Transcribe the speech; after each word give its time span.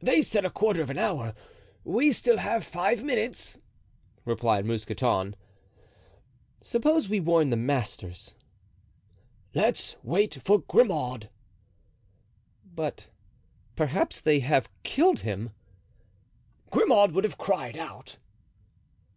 "They 0.00 0.22
said 0.22 0.44
a 0.44 0.50
quarter 0.50 0.82
of 0.82 0.90
an 0.90 0.98
hour. 0.98 1.34
We 1.84 2.10
still 2.10 2.38
have 2.38 2.64
five 2.64 3.04
minutes," 3.04 3.60
replied 4.24 4.64
Mousqueton. 4.66 5.36
"Suppose 6.64 7.08
we 7.08 7.20
warn 7.20 7.50
the 7.50 7.56
masters." 7.56 8.34
"Let's 9.54 9.94
wait 10.02 10.38
for 10.44 10.58
Grimaud." 10.62 11.30
"But 12.74 13.06
perhaps 13.76 14.18
they 14.20 14.40
have 14.40 14.68
killed 14.82 15.20
him." 15.20 15.50
"Grimaud 16.72 17.12
would 17.12 17.22
have 17.22 17.38
cried 17.38 17.76
out." 17.76 18.16